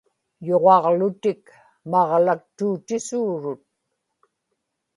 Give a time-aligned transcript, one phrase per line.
[0.47, 1.43] yuġaġlutik
[1.91, 3.63] maġlaktuutisuurut